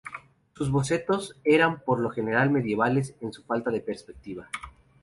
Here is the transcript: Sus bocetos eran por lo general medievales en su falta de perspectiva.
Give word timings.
Sus 0.55 0.71
bocetos 0.71 1.37
eran 1.43 1.83
por 1.83 1.99
lo 1.99 2.09
general 2.09 2.49
medievales 2.49 3.13
en 3.21 3.31
su 3.31 3.43
falta 3.43 3.69
de 3.69 3.81
perspectiva. 3.81 4.49